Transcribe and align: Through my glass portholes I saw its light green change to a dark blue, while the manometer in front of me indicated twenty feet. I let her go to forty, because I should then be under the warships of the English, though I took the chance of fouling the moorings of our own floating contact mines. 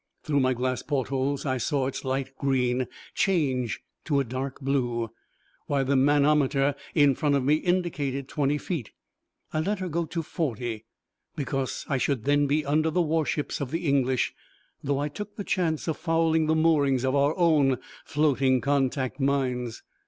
Through 0.23 0.39
my 0.39 0.55
glass 0.55 0.81
portholes 0.81 1.45
I 1.45 1.57
saw 1.59 1.85
its 1.85 2.03
light 2.03 2.35
green 2.35 2.87
change 3.13 3.81
to 4.05 4.19
a 4.19 4.23
dark 4.23 4.59
blue, 4.59 5.11
while 5.67 5.85
the 5.85 5.95
manometer 5.95 6.73
in 6.95 7.13
front 7.13 7.35
of 7.35 7.43
me 7.43 7.57
indicated 7.57 8.27
twenty 8.27 8.57
feet. 8.57 8.93
I 9.53 9.59
let 9.59 9.77
her 9.77 9.89
go 9.89 10.05
to 10.05 10.23
forty, 10.23 10.85
because 11.35 11.85
I 11.87 11.99
should 11.99 12.23
then 12.23 12.47
be 12.47 12.65
under 12.65 12.89
the 12.89 12.99
warships 13.03 13.61
of 13.61 13.69
the 13.69 13.85
English, 13.85 14.33
though 14.83 14.97
I 14.97 15.07
took 15.07 15.35
the 15.35 15.43
chance 15.43 15.87
of 15.87 15.97
fouling 15.97 16.47
the 16.47 16.55
moorings 16.55 17.05
of 17.05 17.13
our 17.13 17.37
own 17.37 17.77
floating 18.03 18.59
contact 18.59 19.19
mines. 19.19 19.83